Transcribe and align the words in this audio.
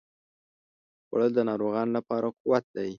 خوړل 1.05 1.31
د 1.35 1.39
ناروغانو 1.49 1.91
لپاره 1.97 2.27
قوت 2.39 2.65
دی 2.75 2.89